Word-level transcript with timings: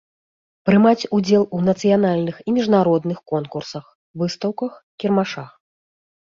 Прымаць 0.67 1.07
удзел 1.17 1.43
у 1.57 1.59
нацыянальных 1.67 2.35
i 2.47 2.55
мiжнародных 2.55 3.19
конкурсах, 3.33 3.85
выстаўках, 4.23 4.81
кiрмашах. 5.05 5.49